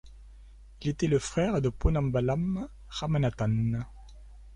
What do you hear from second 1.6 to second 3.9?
de Ponnambalam Ramanathan.